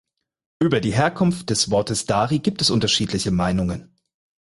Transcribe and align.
Über 0.59 0.81
die 0.81 0.95
Herkunft 0.95 1.51
des 1.51 1.69
Wortes 1.69 2.07
"Dari" 2.07 2.39
gibt 2.39 2.63
es 2.63 2.71
unterschiedliche 2.71 3.29
Meinungen. 3.29 3.93